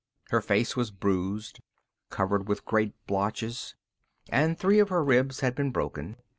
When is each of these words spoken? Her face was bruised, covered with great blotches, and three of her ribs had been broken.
Her 0.31 0.41
face 0.41 0.75
was 0.75 0.89
bruised, 0.89 1.59
covered 2.09 2.47
with 2.47 2.65
great 2.65 2.95
blotches, 3.05 3.75
and 4.29 4.57
three 4.57 4.79
of 4.79 4.89
her 4.89 5.03
ribs 5.03 5.41
had 5.41 5.53
been 5.53 5.69
broken. 5.69 6.15